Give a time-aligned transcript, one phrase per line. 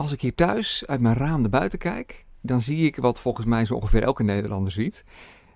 [0.00, 3.46] Als ik hier thuis uit mijn raam naar buiten kijk, dan zie ik wat volgens
[3.46, 5.04] mij zo ongeveer elke Nederlander ziet.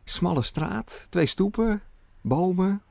[0.04, 1.82] Smalle straat, twee stoepen,
[2.20, 2.82] bomen,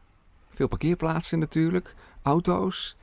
[0.50, 2.97] veel parkeerplaatsen natuurlijk, auto's.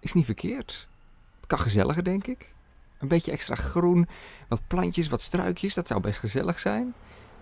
[0.00, 0.88] Is niet verkeerd.
[1.36, 2.54] Het kan gezelliger, denk ik.
[2.98, 4.08] Een beetje extra groen,
[4.48, 6.94] wat plantjes, wat struikjes, dat zou best gezellig zijn.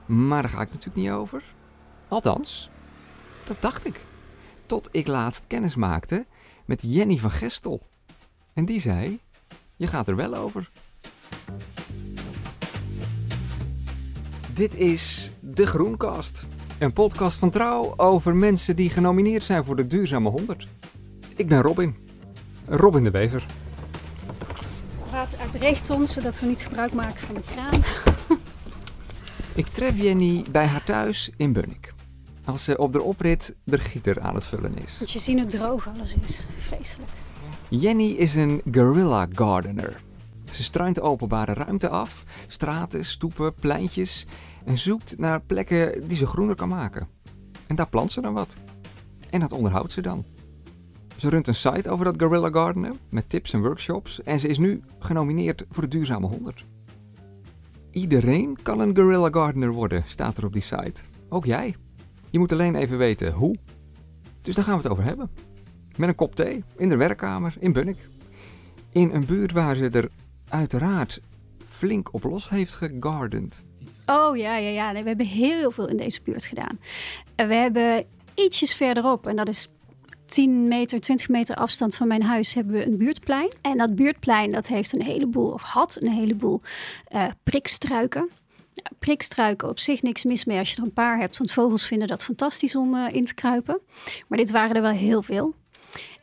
[0.07, 1.55] Maar daar ga ik natuurlijk niet over.
[2.09, 2.71] Althans,
[3.45, 4.05] dat dacht ik.
[4.67, 6.27] Tot ik laatst kennis maakte
[6.65, 7.81] met Jenny van Gestel.
[8.53, 9.21] En die zei:
[9.77, 10.71] Je gaat er wel over.
[14.55, 16.47] Dit is De Groenkast.
[16.79, 20.67] Een podcast van Trouw over mensen die genomineerd zijn voor de Duurzame 100.
[21.37, 21.97] Ik ben Robin.
[22.69, 23.47] Robin de Bever.
[25.11, 27.83] Water uit de regenton, zodat we niet gebruik maken van de kraan.
[29.55, 31.95] Ik tref Jenny bij haar thuis in Bunnik.
[32.45, 35.13] Als ze op de oprit de gieter aan het vullen is.
[35.13, 36.47] Je zien hoe droog alles is.
[36.59, 37.11] Vreselijk.
[37.81, 40.01] Jenny is een guerrilla gardener.
[40.51, 44.27] Ze struint openbare ruimte af, straten, stoepen, pleintjes
[44.65, 47.09] en zoekt naar plekken die ze groener kan maken.
[47.67, 48.57] En daar plant ze dan wat.
[49.31, 50.25] En dat onderhoudt ze dan.
[51.17, 54.59] Ze runt een site over dat guerrilla gardenen met tips en workshops en ze is
[54.59, 56.67] nu genomineerd voor de Duurzame 100.
[57.91, 61.03] Iedereen kan een guerrilla gardener worden, staat er op die site.
[61.29, 61.77] Ook jij.
[62.31, 63.57] Je moet alleen even weten hoe.
[64.43, 65.31] Dus daar gaan we het over hebben.
[65.97, 68.09] Met een kop thee, in de werkkamer, in Bunnik.
[68.93, 70.11] In een buurt waar ze er
[70.49, 71.21] uiteraard
[71.69, 73.63] flink op los heeft gegardend.
[74.07, 74.93] Oh ja, ja, ja.
[75.03, 76.79] We hebben heel veel in deze buurt gedaan.
[77.37, 78.05] We hebben
[78.35, 79.69] ietsjes verderop, en dat is
[80.25, 83.53] 10 meter, 20 meter afstand van mijn huis, hebben we een buurtplein.
[83.61, 86.61] En dat buurtplein dat heeft een heleboel, of had een heleboel
[87.09, 88.31] eh, prikstruiken.
[88.99, 92.09] Prikstruiken op zich niks mis mee als je er een paar hebt, want vogels vinden
[92.09, 93.81] dat fantastisch om eh, in te kruipen.
[94.29, 95.55] Maar dit waren er wel heel veel.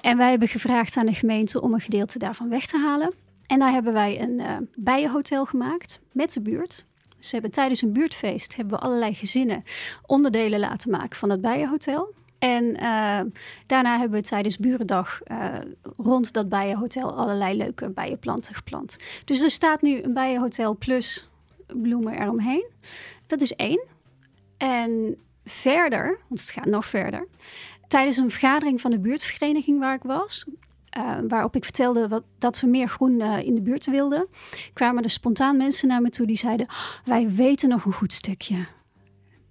[0.02, 3.14] En wij hebben gevraagd aan de gemeente om een gedeelte daarvan weg te halen.
[3.46, 6.86] En daar hebben wij een uh, bijenhotel gemaakt met de buurt.
[7.18, 9.64] Dus hebben tijdens een buurtfeest hebben we allerlei gezinnen
[10.06, 12.14] onderdelen laten maken van het bijenhotel.
[12.40, 13.20] En uh,
[13.66, 18.98] daarna hebben we tijdens Burendag uh, rond dat bijenhotel allerlei leuke bijenplanten geplant.
[19.26, 21.30] Dus er staat nu een bijenhotel plus
[21.68, 22.66] bloemen eromheen.
[23.28, 23.86] Dat is één.
[24.58, 27.28] En verder, want het gaat nog verder.
[27.90, 30.46] Tijdens een vergadering van de buurtvereniging waar ik was,
[30.98, 34.28] uh, waarop ik vertelde wat, dat we meer groen uh, in de buurt wilden,
[34.74, 36.68] kwamen er spontaan mensen naar me toe die zeiden:
[37.06, 38.66] Wij weten nog een goed stukje.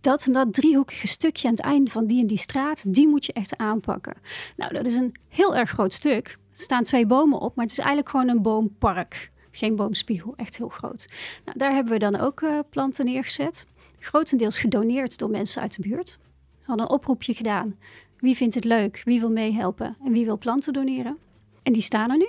[0.01, 3.25] Dat en dat driehoekige stukje aan het einde van die en die straat, die moet
[3.25, 4.15] je echt aanpakken.
[4.57, 6.29] Nou, dat is een heel erg groot stuk.
[6.29, 9.31] Er staan twee bomen op, maar het is eigenlijk gewoon een boompark.
[9.51, 11.07] Geen boomspiegel, echt heel groot.
[11.45, 13.67] Nou, daar hebben we dan ook uh, planten neergezet.
[13.99, 16.09] Grotendeels gedoneerd door mensen uit de buurt.
[16.49, 17.77] Ze hadden een oproepje gedaan.
[18.19, 19.03] Wie vindt het leuk?
[19.05, 19.97] Wie wil meehelpen?
[20.05, 21.19] En wie wil planten doneren?
[21.63, 22.29] En die staan er nu.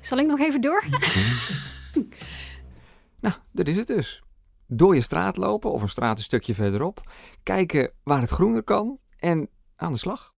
[0.00, 0.84] Zal ik nog even door?
[3.24, 4.22] nou, dat is het dus.
[4.66, 7.12] Door je straat lopen of een straat een stukje verderop.
[7.42, 10.32] Kijken waar het groener kan en aan de slag.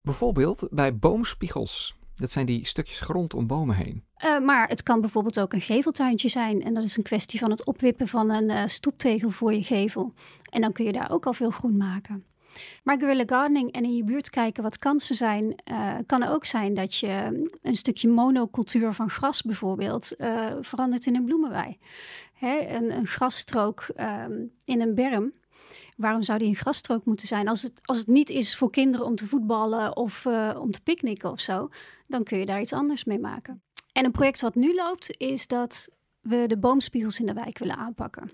[0.00, 1.96] Bijvoorbeeld bij boomspiegels.
[2.14, 4.04] Dat zijn die stukjes grond om bomen heen.
[4.24, 6.62] Uh, maar het kan bijvoorbeeld ook een geveltuintje zijn.
[6.62, 10.12] En dat is een kwestie van het opwippen van een uh, stoeptegel voor je gevel.
[10.50, 12.24] En dan kun je daar ook al veel groen maken.
[12.82, 16.74] Maar guerrilla gardening en in je buurt kijken wat kansen zijn, uh, kan ook zijn
[16.74, 21.78] dat je een stukje monocultuur van gras bijvoorbeeld uh, verandert in een bloemenwei.
[22.34, 25.32] Hè, een, een grasstrook um, in een berm.
[25.96, 27.48] Waarom zou die een grasstrook moeten zijn?
[27.48, 30.82] Als het, als het niet is voor kinderen om te voetballen of uh, om te
[30.82, 31.68] picknicken of zo,
[32.06, 33.62] dan kun je daar iets anders mee maken.
[33.92, 35.88] En een project wat nu loopt, is dat
[36.22, 38.30] we de boomspiegels in de wijk willen aanpakken.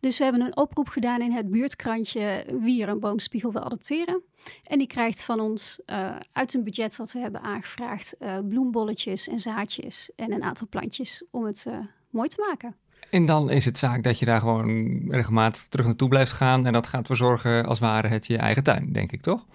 [0.00, 4.22] Dus we hebben een oproep gedaan in het buurtkrantje wie er een boomspiegel wil adopteren.
[4.64, 9.28] En die krijgt van ons uh, uit een budget wat we hebben aangevraagd uh, bloembolletjes
[9.28, 11.78] en zaadjes en een aantal plantjes om het uh,
[12.10, 12.76] mooi te maken.
[13.10, 16.72] En dan is het zaak dat je daar gewoon regelmatig terug naartoe blijft gaan en
[16.72, 19.46] dat gaat verzorgen als ware het je eigen tuin, denk ik toch?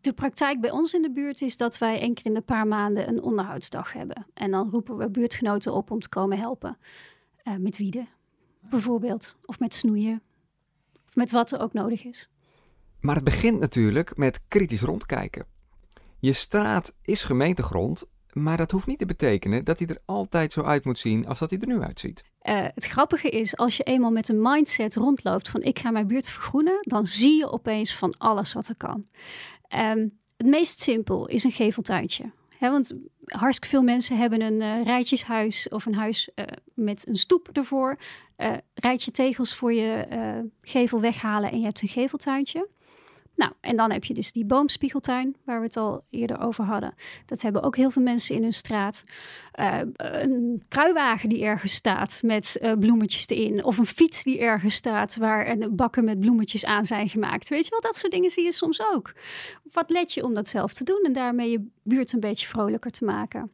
[0.00, 2.66] De praktijk bij ons in de buurt is dat wij één keer in de paar
[2.66, 4.26] maanden een onderhoudsdag hebben.
[4.34, 6.76] En dan roepen we buurtgenoten op om te komen helpen
[7.56, 8.08] met wieden
[8.60, 9.36] bijvoorbeeld.
[9.44, 10.22] Of met snoeien.
[11.06, 12.30] Of met wat er ook nodig is.
[13.00, 15.46] Maar het begint natuurlijk met kritisch rondkijken.
[16.18, 20.62] Je straat is gemeentegrond, maar dat hoeft niet te betekenen dat hij er altijd zo
[20.62, 22.24] uit moet zien als dat hij er nu uitziet.
[22.42, 26.06] Uh, het grappige is, als je eenmaal met een mindset rondloopt van ik ga mijn
[26.06, 29.06] buurt vergroenen, dan zie je opeens van alles wat er kan.
[29.76, 32.32] Um, het meest simpel is een geveltuintje.
[32.60, 32.92] Want
[33.24, 36.44] hartstikke veel mensen hebben een uh, rijtjeshuis of een huis uh,
[36.74, 37.98] met een stoep ervoor.
[38.38, 40.06] Uh, rijtje tegels voor je
[40.62, 42.68] gevel weghalen en je hebt een geveltuintje.
[43.38, 46.94] Nou, en dan heb je dus die boomspiegeltuin, waar we het al eerder over hadden.
[47.26, 49.04] Dat hebben ook heel veel mensen in hun straat.
[49.54, 53.64] Uh, een kruiwagen die ergens staat met uh, bloemetjes erin.
[53.64, 57.48] Of een fiets die ergens staat waar een bakken met bloemetjes aan zijn gemaakt.
[57.48, 59.12] Weet je wel, dat soort dingen zie je soms ook.
[59.72, 62.90] Wat let je om dat zelf te doen en daarmee je buurt een beetje vrolijker
[62.90, 63.50] te maken.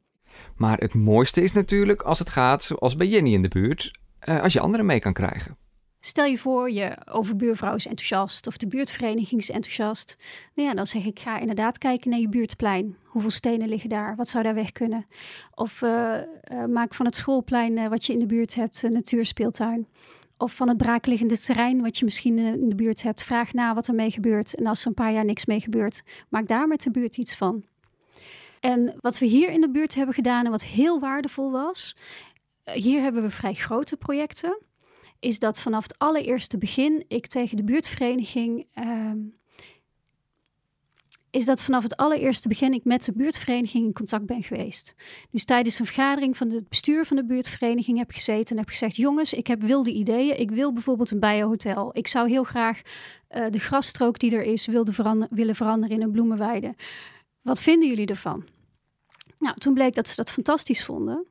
[0.56, 3.90] Maar het mooiste is natuurlijk als het gaat zoals bij Jenny in de buurt,
[4.28, 5.56] uh, als je anderen mee kan krijgen.
[6.06, 10.16] Stel je voor, je overbuurvrouw is enthousiast of de buurtvereniging is enthousiast.
[10.54, 12.96] Nou ja, dan zeg ik, ga inderdaad kijken naar je buurtplein.
[13.04, 14.16] Hoeveel stenen liggen daar?
[14.16, 15.06] Wat zou daar weg kunnen?
[15.54, 16.14] Of uh,
[16.52, 19.88] uh, maak van het schoolplein uh, wat je in de buurt hebt een natuurspeeltuin.
[20.36, 23.22] Of van het braakliggende terrein wat je misschien in de buurt hebt.
[23.22, 24.54] Vraag na wat er mee gebeurt.
[24.54, 27.36] En als er een paar jaar niks mee gebeurt, maak daar met de buurt iets
[27.36, 27.64] van.
[28.60, 31.96] En wat we hier in de buurt hebben gedaan en wat heel waardevol was,
[32.64, 34.58] hier hebben we vrij grote projecten
[35.20, 38.66] is dat vanaf het allereerste begin ik tegen de buurtvereniging.
[38.74, 39.10] Uh,
[41.34, 44.94] is dat vanaf het allereerste begin ik met de buurtvereniging in contact ben geweest.
[45.30, 48.96] Dus tijdens een vergadering van het bestuur van de buurtvereniging heb gezeten en heb gezegd:
[48.96, 50.40] Jongens, ik heb wilde ideeën.
[50.40, 51.90] Ik wil bijvoorbeeld een bijenhotel.
[51.92, 52.80] Ik zou heel graag
[53.30, 54.66] uh, de grasstrook die er is
[55.30, 56.74] willen veranderen in een bloemenweide.
[57.42, 58.44] Wat vinden jullie ervan?
[59.38, 61.26] Nou, toen bleek dat ze dat fantastisch vonden.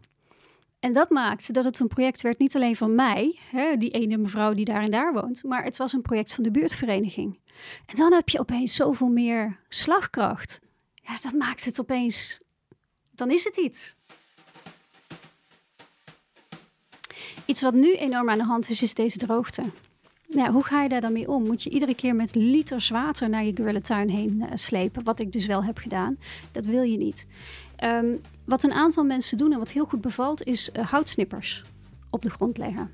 [0.83, 4.17] En dat maakte dat het een project werd niet alleen van mij, hè, die ene
[4.17, 7.39] mevrouw die daar en daar woont, maar het was een project van de buurtvereniging.
[7.85, 10.59] En dan heb je opeens zoveel meer slagkracht.
[10.93, 12.37] Ja, dat maakt het opeens,
[13.11, 13.95] dan is het iets.
[17.45, 19.63] Iets wat nu enorm aan de hand is, is deze droogte.
[20.27, 21.43] Nou, hoe ga je daar dan mee om?
[21.43, 25.03] Moet je iedere keer met liters water naar je gorillatuin heen uh, slepen?
[25.03, 26.17] Wat ik dus wel heb gedaan.
[26.51, 27.27] Dat wil je niet.
[27.83, 31.63] Um, wat een aantal mensen doen en wat heel goed bevalt, is uh, houtsnippers
[32.09, 32.91] op de grond leggen.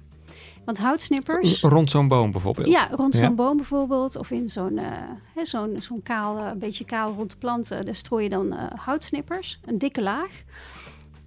[0.65, 1.61] Want houtsnippers.
[1.61, 2.67] Rond zo'n boom bijvoorbeeld?
[2.67, 4.15] Ja, rond zo'n boom bijvoorbeeld.
[4.15, 4.79] Of in zo'n
[5.35, 7.85] uh, zo'n zo'n kaal, uh, een beetje kaal rond de planten.
[7.85, 10.43] Daar strooi je dan houtsnippers, een dikke laag.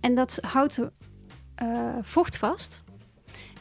[0.01, 0.81] En dat houdt
[2.01, 2.83] vocht vast.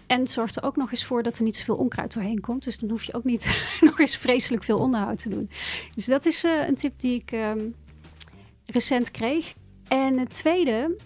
[0.08, 2.64] En zorgt er ook nog eens voor dat er niet zoveel onkruid doorheen komt.
[2.64, 5.50] Dus dan hoef je ook niet nog eens vreselijk veel onderhoud te doen.
[5.96, 7.76] Dus dat is een tip die ik um,
[8.66, 9.54] recent kreeg.
[9.92, 10.98] En het tweede,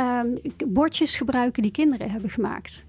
[0.00, 2.84] um, bordjes gebruiken die kinderen hebben gemaakt.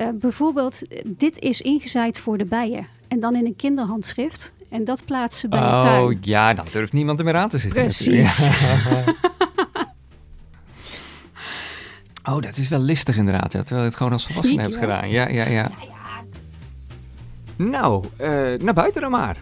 [0.00, 2.86] Uh, bijvoorbeeld, dit is ingezaaid voor de bijen.
[3.08, 4.52] En dan in een kinderhandschrift.
[4.68, 6.02] En dat plaatsen bij oh, de tuin.
[6.02, 7.82] Oh ja, dan durft niemand er meer aan te zitten.
[7.82, 8.42] Precies.
[12.30, 13.50] oh, dat is wel listig inderdaad.
[13.50, 15.10] Terwijl je het gewoon als volwassene hebt gedaan.
[15.10, 15.50] Ja, ja, ja.
[15.50, 16.24] ja, ja.
[17.56, 19.36] Nou, uh, naar buiten dan maar.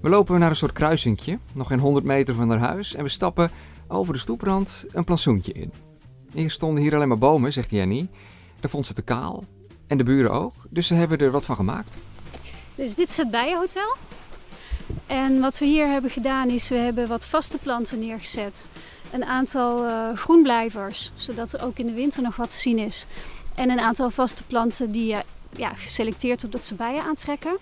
[0.00, 2.94] We lopen naar een soort kruisingje, nog geen 100 meter van haar huis.
[2.94, 3.50] En we stappen
[3.88, 5.72] over de stoeprand een plantsoentje in.
[6.34, 8.08] Eerst stonden hier alleen maar bomen, zegt Jenny.
[8.60, 9.44] Daar vond ze te kaal.
[9.86, 10.52] En de buren ook.
[10.70, 11.98] Dus ze hebben er wat van gemaakt.
[12.74, 13.96] Dus dit is het bijenhotel.
[15.06, 18.68] En wat we hier hebben gedaan is, we hebben wat vaste planten neergezet.
[19.12, 23.06] Een aantal uh, groenblijvers, zodat er ook in de winter nog wat te zien is.
[23.54, 25.18] En een aantal vaste planten die uh,
[25.56, 27.56] ja, geselecteerd op dat ze bijen aantrekken.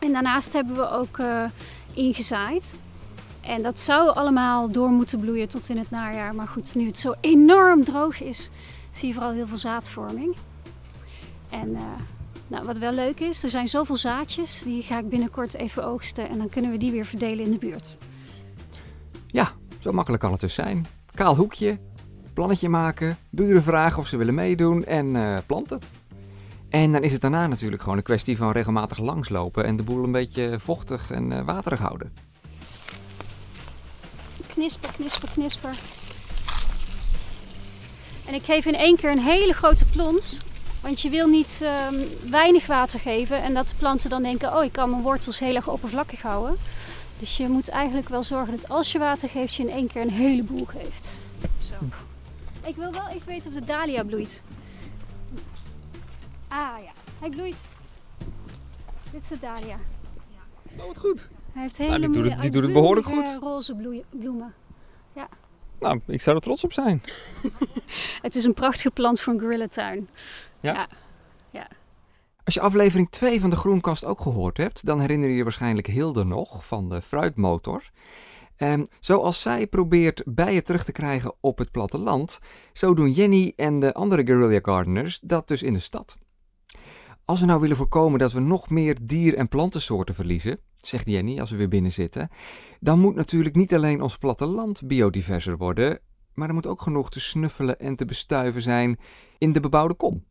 [0.00, 1.44] En daarnaast hebben we ook uh,
[1.94, 2.76] ingezaaid.
[3.48, 6.34] En dat zou allemaal door moeten bloeien tot in het najaar.
[6.34, 8.50] Maar goed, nu het zo enorm droog is,
[8.90, 10.36] zie je vooral heel veel zaadvorming.
[11.50, 11.82] En uh,
[12.46, 16.28] nou, wat wel leuk is, er zijn zoveel zaadjes, die ga ik binnenkort even oogsten.
[16.28, 17.98] En dan kunnen we die weer verdelen in de buurt.
[19.26, 20.86] Ja, zo makkelijk kan het dus zijn.
[21.14, 21.78] Kaal hoekje,
[22.32, 25.78] plannetje maken, buren vragen of ze willen meedoen en uh, planten.
[26.68, 30.04] En dan is het daarna natuurlijk gewoon een kwestie van regelmatig langslopen en de boel
[30.04, 32.27] een beetje vochtig en uh, waterig houden
[34.58, 35.78] knisper, knisper, knisper.
[38.26, 40.38] En ik geef in één keer een hele grote plons.
[40.80, 41.60] Want je wil niet
[41.90, 45.38] um, weinig water geven en dat de planten dan denken: oh, ik kan mijn wortels
[45.38, 46.56] heel erg oppervlakkig houden.
[47.18, 50.02] Dus je moet eigenlijk wel zorgen dat als je water geeft, je in één keer
[50.02, 51.08] een heleboel geeft.
[51.68, 51.74] Zo.
[52.64, 54.42] Ik wil wel even weten of de dahlia bloeit.
[56.48, 57.68] Ah ja, hij bloeit.
[59.10, 59.78] Dit is de dahlia.
[60.76, 61.28] Oh, wat goed.
[61.52, 63.38] Hij heeft hele nou, die doet het, die doet het behoorlijk goed.
[63.40, 64.54] roze bloemen.
[65.14, 65.28] Ja.
[65.80, 67.02] Nou, ik zou er trots op zijn.
[68.22, 70.08] het is een prachtige plant voor een gorillatuin.
[70.60, 70.72] Ja.
[70.72, 70.88] ja.
[71.50, 71.68] ja.
[72.44, 75.86] Als je aflevering 2 van de Groenkast ook gehoord hebt, dan herinner je je waarschijnlijk
[75.86, 77.90] Hilde nog van de fruitmotor.
[78.56, 82.40] Um, zoals zij probeert bijen terug te krijgen op het platteland,
[82.72, 86.16] zo doen Jenny en de andere guerrilla gardeners dat dus in de stad.
[87.28, 91.40] Als we nou willen voorkomen dat we nog meer dier- en plantensoorten verliezen, zegt Jenny
[91.40, 92.28] als we weer binnen zitten,
[92.80, 96.00] dan moet natuurlijk niet alleen ons platteland biodiverser worden,
[96.34, 98.98] maar er moet ook genoeg te snuffelen en te bestuiven zijn
[99.38, 100.24] in de bebouwde kom.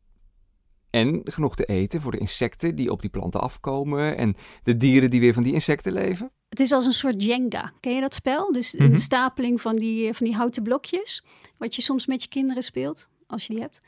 [0.90, 5.10] En genoeg te eten voor de insecten die op die planten afkomen en de dieren
[5.10, 6.32] die weer van die insecten leven.
[6.50, 7.74] Het is als een soort Jenga.
[7.80, 8.52] Ken je dat spel?
[8.52, 8.96] Dus een Mhm.
[9.00, 11.26] stapeling van die, van die houten blokjes.
[11.58, 13.82] Wat je soms met je kinderen speelt, als je die hebt.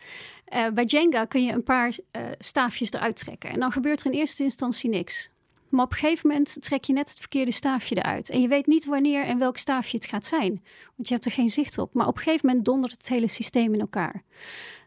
[0.46, 3.50] Eh, bij Jenga kun je een paar eh, staafjes eruit trekken.
[3.50, 5.29] En dan gebeurt er in eerste instantie niks.
[5.69, 8.29] Maar op een gegeven moment trek je net het verkeerde staafje eruit.
[8.29, 10.63] En je weet niet wanneer en welk staafje het gaat zijn.
[10.96, 11.93] Want je hebt er geen zicht op.
[11.93, 14.24] Maar op een gegeven moment dondert het hele systeem in elkaar.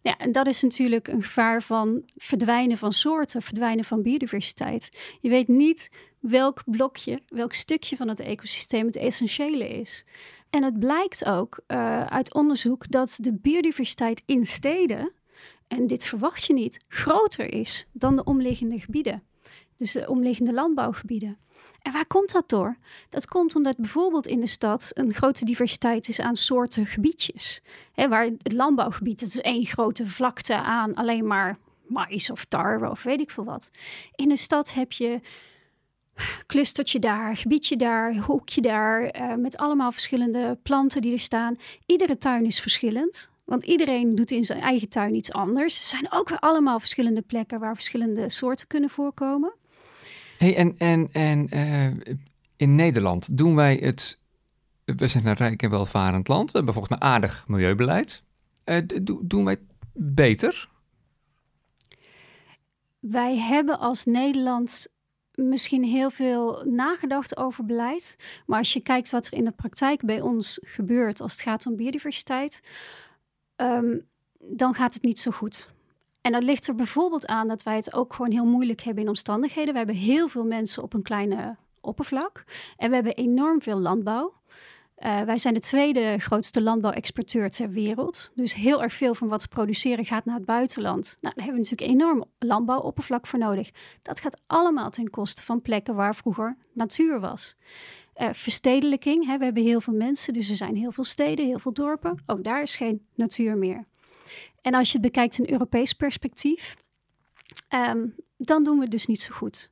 [0.02, 4.99] Ja, en dat is natuurlijk een gevaar van verdwijnen van soorten, verdwijnen van biodiversiteit.
[5.21, 10.04] Je weet niet welk blokje, welk stukje van het ecosysteem het essentiële is.
[10.52, 15.12] En het blijkt ook eh, uit onderzoek dat de biodiversiteit in steden,
[15.68, 19.23] en dit verwacht je niet, groter is dan de omliggende gebieden.
[19.76, 21.38] Dus de omliggende landbouwgebieden.
[21.82, 22.76] En waar komt dat door?
[23.09, 27.62] Dat komt omdat bijvoorbeeld in de stad een grote diversiteit is aan soorten gebiedjes.
[27.94, 33.02] Waar het landbouwgebied, dat is één grote vlakte aan alleen maar mais of tarwe of
[33.02, 33.71] weet ik veel wat.
[34.14, 35.21] In de stad heb je
[36.47, 41.57] clustertje daar, gebiedje daar, hoekje daar, eh, met allemaal verschillende planten die er staan.
[41.87, 45.78] Iedere tuin is verschillend, want iedereen doet in zijn eigen tuin iets anders.
[45.78, 49.54] Er zijn ook weer allemaal verschillende plekken waar verschillende soorten kunnen voorkomen.
[50.38, 52.14] Hey, en en, en eh,
[52.57, 54.21] in Nederland doen wij het.
[54.85, 56.50] We zijn een rijk en welvarend land.
[56.50, 58.23] We hebben volgens mij aardig milieubeleid.
[58.64, 59.62] Eh, do- doen wij het
[60.14, 60.69] beter?
[62.99, 64.87] Wij hebben als Nederland
[65.35, 68.17] misschien heel veel nagedacht over beleid.
[68.47, 71.67] Maar als je kijkt wat er in de praktijk bij ons gebeurt als het gaat
[71.67, 72.61] om biodiversiteit,
[73.57, 73.99] ehm,
[74.39, 75.71] dan gaat het niet zo goed.
[76.21, 79.09] En dat ligt er bijvoorbeeld aan dat wij het ook gewoon heel moeilijk hebben in
[79.09, 79.73] omstandigheden.
[79.73, 82.45] We hebben heel veel mensen op een kleine oppervlak
[82.77, 84.33] en we hebben enorm veel landbouw.
[85.02, 88.32] Eh, wij zijn de tweede grootste landbouwexporteur ter wereld.
[88.35, 91.18] Dus heel erg veel van wat we produceren gaat naar het buitenland.
[91.21, 93.71] Nou, daar hebben we natuurlijk enorm landbouwoppervlak voor nodig.
[94.02, 97.56] Dat gaat allemaal ten koste van plekken waar vroeger natuur was.
[98.14, 101.59] Eh, verstedelijking, hè, we hebben heel veel mensen, dus er zijn heel veel steden, heel
[101.59, 102.23] veel dorpen.
[102.26, 103.85] Ook daar is geen natuur meer.
[104.61, 106.76] En als je het bekijkt in Europees perspectief,
[107.68, 108.06] ehm,
[108.37, 109.71] dan doen we het dus niet zo goed.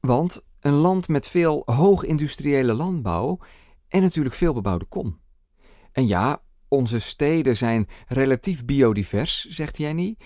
[0.00, 3.38] Want een land met veel hoogindustriële landbouw
[3.90, 5.20] en natuurlijk veel bebouwde kom.
[5.92, 10.16] En ja, onze steden zijn relatief biodivers, zegt Jenny,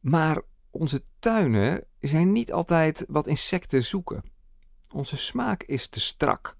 [0.00, 4.22] maar onze tuinen zijn niet altijd wat insecten zoeken.
[4.92, 6.56] Onze smaak is te strak,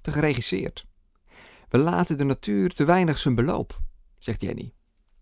[0.00, 0.86] te geregisseerd.
[1.68, 3.80] We laten de natuur te weinig zijn beloop,
[4.18, 4.72] zegt Jenny.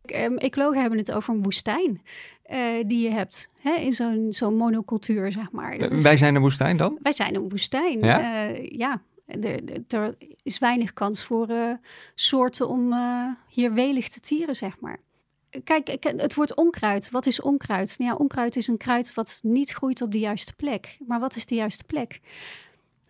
[0.05, 2.03] Um, ecologen hebben het over een woestijn
[2.51, 5.75] uh, die je hebt hè, in zo'n zo'n monocultuur, zeg maar.
[5.75, 6.99] Is, wij zijn een woestijn dan?
[7.03, 8.51] Wij zijn een woestijn, ja.
[8.51, 9.03] Uh, ja.
[9.27, 11.73] Er, er, is weinig kans voor uh,
[12.15, 15.01] soorten om uh, hier welig te tieren, zeg maar.
[15.65, 17.11] Kijk, het woord onkruid.
[17.11, 17.99] Wat is onkruid?
[17.99, 20.99] Nou onkruid is een kruid wat niet groeit op de juiste plek.
[21.07, 22.21] Maar wat is de juiste plek?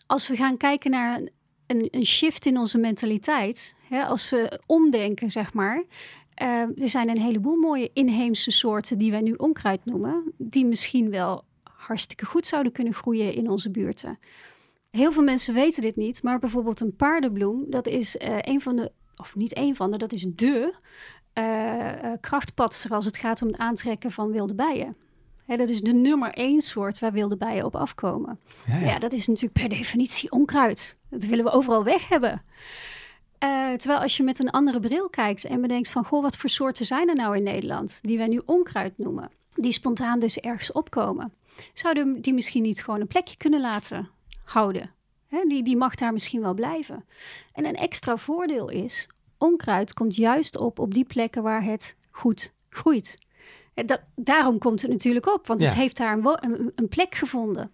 [0.06, 1.20] Als we gaan kijken naar
[1.66, 5.84] een, een shift in onze mentaliteit, hè, als we omdenken, zeg maar.
[6.42, 11.10] Uh, er zijn een heleboel mooie inheemse soorten die wij nu onkruid noemen, die misschien
[11.10, 14.18] wel hartstikke goed zouden kunnen groeien in onze buurten.
[14.94, 18.76] Heel veel mensen weten dit niet, maar bijvoorbeeld een paardenbloem, dat is uh, een van
[18.76, 20.74] de, of niet een van de, dat is de
[21.38, 24.96] uh, krachtpatser als het gaat om het aantrekken van wilde bijen.
[25.44, 28.38] Hè, dat is de nummer één soort waar wilde bijen op afkomen.
[28.66, 28.86] Ja, ja.
[28.86, 30.96] ja, dat is natuurlijk per definitie onkruid.
[31.10, 32.42] Dat willen we overal weg hebben.
[33.44, 36.04] Uh, terwijl als je met een andere bril kijkt en bedenkt van...
[36.04, 39.30] goh, wat voor soorten zijn er nou in Nederland die wij nu onkruid noemen?
[39.54, 41.32] Die spontaan dus ergens opkomen.
[41.72, 44.13] Zouden die misschien niet gewoon een plekje kunnen laten
[44.44, 44.92] houden?
[45.48, 47.04] Die, die mag daar misschien wel blijven.
[47.52, 49.08] En een extra voordeel is,
[49.38, 53.18] onkruid komt juist op op die plekken waar het goed groeit.
[53.74, 55.66] Dat, daarom komt het natuurlijk op, want Ja.
[55.66, 57.70] het heeft daar een, een, een plek gevonden.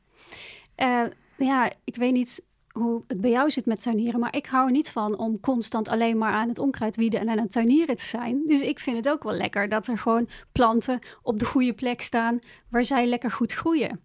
[0.77, 1.03] Uh,
[1.39, 4.73] ja, ik weet niet hoe het bij jou zit met tuinieren, maar ik hou er
[4.73, 8.05] niet van om constant alleen maar aan het onkruid wieden en aan het tuinieren te
[8.05, 8.43] zijn.
[8.47, 12.01] Dus ik vind het ook wel lekker dat er gewoon planten op de goede plek
[12.01, 14.01] staan waar zij lekker goed groeien.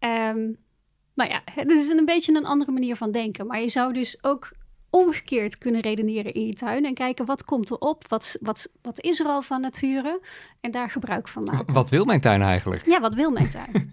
[0.00, 0.56] Um,
[1.14, 4.24] nou ja, het is een beetje een andere manier van denken, maar je zou dus
[4.24, 4.52] ook
[4.90, 9.20] omgekeerd kunnen redeneren in je tuin en kijken wat komt erop, wat, wat, wat is
[9.20, 10.20] er al van nature
[10.60, 11.74] en daar gebruik van maken.
[11.74, 12.86] Wat wil mijn tuin eigenlijk?
[12.86, 13.90] Ja, wat wil mijn tuin?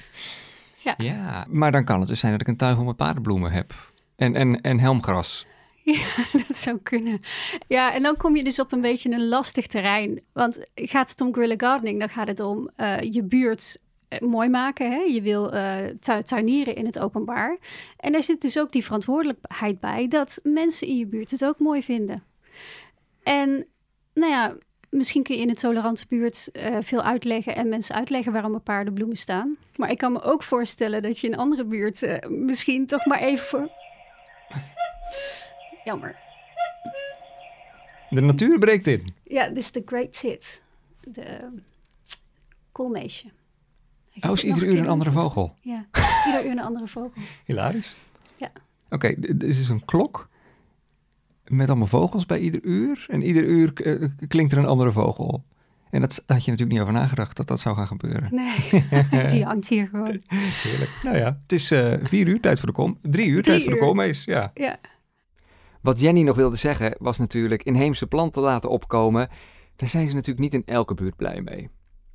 [0.86, 0.94] ja.
[0.96, 3.74] ja, maar dan kan het dus zijn dat ik een tuin vol met paardenbloemen heb
[4.16, 5.46] en, en, en helmgras.
[5.82, 6.06] Ja,
[6.46, 7.20] dat zou kunnen.
[7.68, 10.20] Ja, en dan kom je dus op een beetje een lastig terrein.
[10.32, 13.82] Want gaat het om guerrilla gardening, dan gaat het om uh, je buurt
[14.20, 14.90] mooi maken.
[14.90, 14.98] Hè?
[14.98, 17.58] Je wil uh, tu tuinieren in het openbaar.
[17.96, 21.58] En daar zit dus ook die verantwoordelijkheid bij dat mensen in je buurt het ook
[21.58, 22.22] mooi vinden.
[23.22, 23.66] En
[24.14, 24.56] nou ja,
[24.90, 28.60] Misschien kun je in een tolerante buurt eh, veel uitleggen en mensen uitleggen waarom er
[28.60, 29.56] paardenbloemen staan.
[29.76, 33.06] Maar ik kan me ook voorstellen dat je in een andere buurt eh, misschien toch
[33.06, 33.70] maar even voor.
[35.84, 36.18] Jammer.
[38.08, 39.14] De natuur breekt in.
[39.24, 40.62] Ja, dit is de Great Tit.
[41.00, 41.48] De
[42.72, 43.26] koolmeesje.
[44.20, 45.54] Oh, is het nog ieder uur een andere vogel.
[45.60, 45.86] Ja,
[46.26, 47.22] ieder uur een andere vogel.
[47.44, 47.94] Hilarisch.
[48.36, 48.50] Ja.
[48.90, 50.28] Oké, dit is dus een klok
[51.50, 53.04] met allemaal vogels bij ieder uur.
[53.08, 55.44] En ieder uur eh, klinkt er een andere vogel.
[55.90, 58.28] En dat had je natuurlijk niet over nagedacht dat dat zou gaan gebeuren.
[58.34, 58.84] Nee,
[59.32, 60.22] die hangt hier gewoon.
[60.26, 60.90] Heerlijk.
[61.02, 62.98] Nou ja, het is eh, vier uur, tijd voor de kom.
[63.02, 64.24] Drie uur, Drie tijd voor de koolmees.
[64.24, 64.50] Ja.
[64.54, 64.78] Ja.
[65.80, 69.28] Wat Jenny nog wilde zeggen was natuurlijk inheemse planten laten opkomen.
[69.76, 71.68] Daar zijn ze natuurlijk niet in elke buurt blij mee.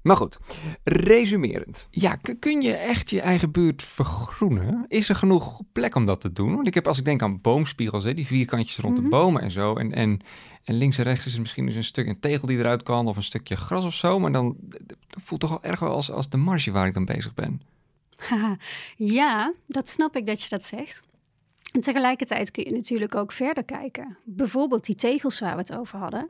[0.05, 0.39] Maar goed,
[0.83, 1.87] resumerend.
[1.91, 4.85] Ja, kun je echt je eigen buurt vergroenen?
[4.87, 6.55] Is er genoeg plek om dat te doen?
[6.55, 9.03] Want ik heb, als ik denk aan boomspiegels, hè, die vierkantjes rond Mhm.
[9.03, 9.75] de bomen en zo.
[9.75, 10.19] En, en,
[10.63, 13.07] en links en rechts is er misschien dus een stuk een tegel die eruit kan
[13.07, 14.19] of een stukje gras of zo.
[14.19, 14.55] Maar dan
[15.09, 17.61] voelt toch wel erg wel als, als de marge waar ik dan bezig ben.
[18.95, 21.01] Ja, dat snap ik dat je dat zegt.
[21.71, 24.17] En tegelijkertijd kun je natuurlijk ook verder kijken.
[24.23, 26.29] Bijvoorbeeld die tegels waar we het over hadden.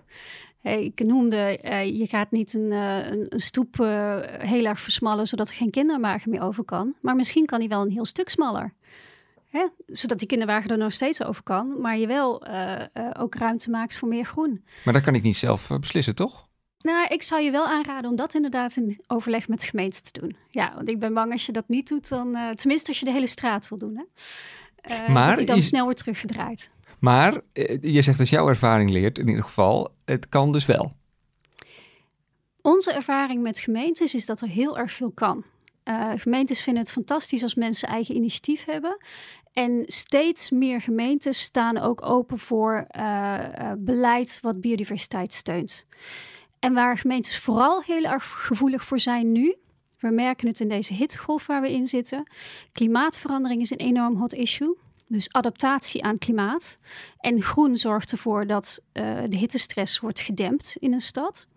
[0.66, 5.28] Hey, Ik noemde, eh, je gaat niet een, eh, een, stoep eh, heel erg versmallen,
[5.28, 6.94] zodat er geen kinderwagen meer over kan.
[7.02, 8.74] Maar misschien kan die wel een heel stuk smaller.
[9.50, 9.66] Hè?
[9.86, 12.88] Zodat die kinderwagen er nog steeds over kan, maar je wel eh, eh,
[13.20, 14.64] ook ruimte maakt voor meer groen.
[14.84, 16.48] Maar dat kan ik niet zelf eh, beslissen, toch?
[16.82, 20.20] Nou, ik zou je wel aanraden om dat inderdaad in overleg met de gemeente te
[20.20, 20.36] doen.
[20.50, 23.06] Ja, want ik ben bang als je dat niet doet, dan eh, tenminste als je
[23.06, 23.96] de hele straat wil doen.
[23.98, 24.04] Hè?
[24.76, 26.70] Eh, Maar dat die dan snel wordt teruggedraaid.
[27.06, 30.94] Maar eh, je zegt als jouw ervaring leert, in ieder geval, het kan dus wel.
[32.62, 35.44] Onze ervaring met gemeentes is dat er heel erg veel kan.
[35.84, 38.98] Eh, gemeentes vinden het fantastisch als mensen eigen initiatief hebben.
[39.54, 43.40] En steeds meer gemeentes staan ook open voor eh,
[43.78, 45.86] beleid wat biodiversiteit steunt.
[46.60, 49.56] En waar gemeentes vooral heel erg gevoelig voor zijn nu,
[50.00, 52.32] we merken het in deze hittegolf waar we in zitten.
[52.72, 54.78] Klimaatverandering is een enorm hot issue.
[55.08, 56.78] Dus adaptatie aan klimaat.
[57.20, 61.48] En groen zorgt ervoor dat eh, de hittestress wordt gedempt in een stad.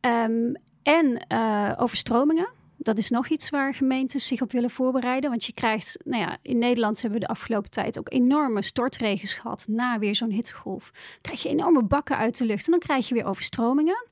[0.00, 2.48] Ehm, en eh, overstromingen.
[2.76, 5.30] Dat is nog iets waar gemeentes zich op willen voorbereiden.
[5.30, 9.34] Want je krijgt, nou ja, in Nederland hebben we de afgelopen tijd ook enorme stortregens
[9.34, 10.90] gehad na weer zo'n hittegolf.
[11.20, 14.06] Krijg je enorme bakken uit de lucht en dan krijg je weer overstromingen.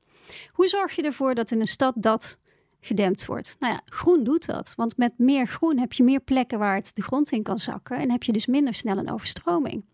[0.52, 2.38] Hoe zorg je ervoor dat in een stad dat
[2.88, 3.56] gedempt wordt?
[3.58, 4.72] Nou ja, groen doet dat.
[4.76, 7.96] Want met meer groen heb je meer plekken waar het de grond in kan zakken
[7.96, 9.84] en heb je dus minder snel een overstroming.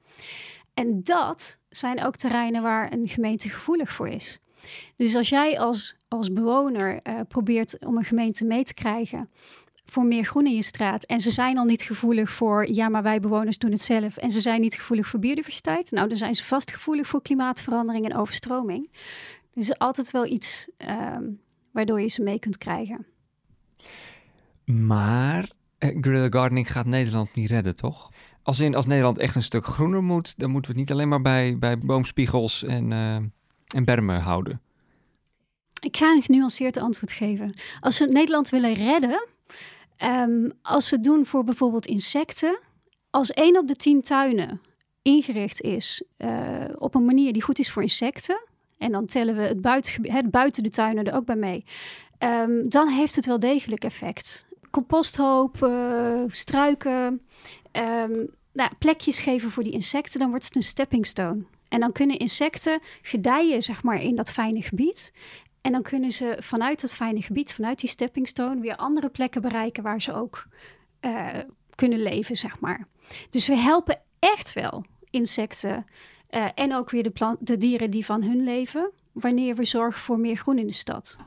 [0.74, 4.40] En dat zijn ook terreinen waar een gemeente gevoelig voor is.
[4.96, 9.30] Dus als jij als, als bewoner eh, probeert om een gemeente mee te krijgen
[9.86, 11.04] voor meer groen in je straat.
[11.04, 14.16] En ze zijn al niet gevoelig voor, ja, maar wij bewoners doen het zelf.
[14.16, 15.90] En ze zijn niet gevoelig voor biodiversiteit.
[15.90, 18.90] Nou, dan zijn ze vast gevoelig voor klimaatverandering en overstroming.
[19.54, 21.24] Dus altijd wel iets ehm,
[21.74, 23.06] waardoor je ze mee kunt krijgen.
[24.64, 28.10] Maar eh, guerrilla gardening gaat Nederland niet redden, toch?
[28.42, 31.08] Als, in, als Nederland echt een stuk groener moet, dan moeten we het niet alleen
[31.08, 33.14] maar bij, bij boomspiegels en, eh,
[33.74, 34.60] en bermen houden.
[35.80, 37.54] Ik ga een genuanceerd antwoord geven.
[37.80, 39.26] Als we Nederland willen redden,
[39.96, 42.58] ehm, als we het doen voor bijvoorbeeld insecten,
[43.10, 44.60] als één op de tien tuinen
[45.02, 48.40] ingericht is eh, op een manier die goed is voor insecten,
[48.84, 51.64] en dan tellen we het, buitengebied, het buiten de tuinen er ook bij mee,
[52.18, 54.46] ehm, dan heeft het wel degelijk effect.
[54.70, 57.20] Composthoop, eh, struiken,
[57.72, 61.44] ehm, nou, plekjes geven voor die insecten, dan wordt het een stepping stone.
[61.68, 65.12] En dan kunnen insecten gedijen zeg maar, in dat fijne gebied.
[65.60, 69.42] En dan kunnen ze vanuit dat fijne gebied, vanuit die stepping stone, weer andere plekken
[69.42, 70.46] bereiken waar ze ook
[71.00, 71.28] eh,
[71.74, 72.86] kunnen leven, zeg maar.
[73.30, 75.86] Dus we helpen echt wel insecten
[76.34, 80.18] eh, en ook weer de, de dieren die van hun leven, wanneer we zorgen voor
[80.18, 81.18] meer groen in de stad.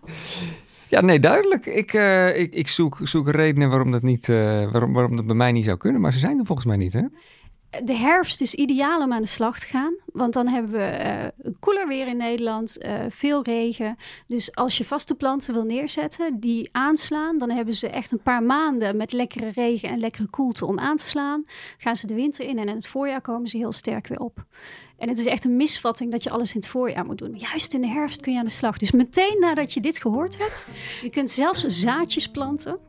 [0.90, 1.66] Ja, nee, duidelijk.
[1.66, 4.36] Ik, eh, ik, ik zoek, zoek redenen waarom dat, niet, eh,
[4.72, 6.94] waarom, waarom dat bij mij niet zou kunnen, maar ze zijn er volgens mij niet,
[6.94, 7.04] hè?
[7.84, 11.52] De herfst is ideaal om aan de slag te gaan, want dan hebben we eh,
[11.60, 13.98] koeler weer in Nederland, eh, veel regen.
[14.28, 18.44] Dus als je vaste planten wil neerzetten die aanslaan, dan hebben ze echt een paar
[18.44, 21.46] maanden met lekkere regen en lekkere koelte om aan te slaan.
[21.78, 24.46] Gaan ze de winter in en in het voorjaar komen ze heel sterk weer op.
[24.98, 27.36] En het is echt een misvatting dat je alles in het voorjaar moet doen.
[27.36, 28.78] Juist in de herfst kun je aan de slag.
[28.78, 30.68] Dus meteen nadat je dit gehoord hebt,
[31.02, 32.80] je kunt zelfs zaadjes planten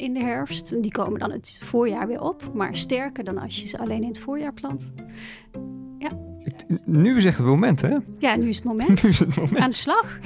[0.00, 0.72] in de herfst.
[0.72, 4.02] En Die komen dan het voorjaar weer op, maar sterker dan als je ze alleen
[4.02, 4.92] in het voorjaar plant.
[6.40, 7.96] Het- nu is echt het moment, hè?
[8.18, 9.04] Ja, nu is het Nu moment.
[9.04, 9.56] is het moment.
[9.58, 10.18] Aan de slag.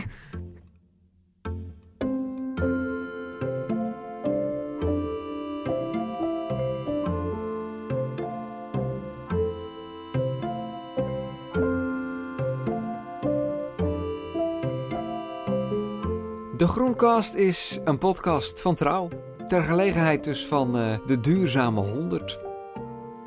[16.56, 19.08] De Groencast is een podcast van Trouw.
[19.48, 22.38] Ter gelegenheid dus van uh, de Duurzame 100.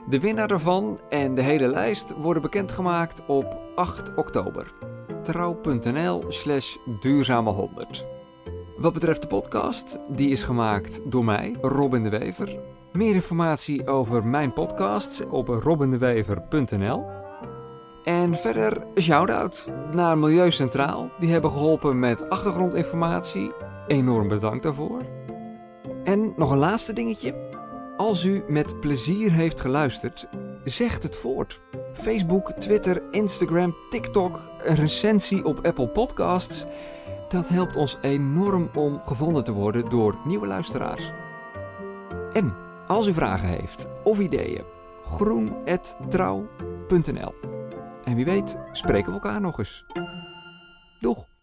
[0.09, 4.73] De winnaar ervan en de hele lijst worden bekendgemaakt op 8 oktober.
[5.23, 8.05] Trouw.nl slash duurzame 100.
[8.77, 12.59] Wat betreft de podcast, die is gemaakt door mij, Robin de Wever.
[12.93, 17.05] Meer informatie over mijn podcasts op robindewever.nl.
[18.03, 21.09] En verder een shout-out naar Milieu Centraal.
[21.19, 23.51] Die hebben geholpen met achtergrondinformatie.
[23.87, 25.16] Enorm bedankt daarvoor.
[26.07, 27.35] En nog een laatste dingetje.
[27.97, 30.27] Als u met plezier heeft geluisterd,
[30.63, 31.61] zegt het voort.
[31.93, 36.65] Facebook, Twitter, Instagram, TikTok, een recensie op Apple Podcasts.
[37.29, 41.11] Dat helpt ons enorm om gevonden te worden door nieuwe luisteraars.
[42.33, 42.53] En
[42.87, 44.63] als u vragen heeft of ideeën,
[45.05, 47.33] groen.trouw.nl.
[48.03, 49.85] En wie weet spreken we elkaar nog eens.
[50.99, 51.36] Doeg!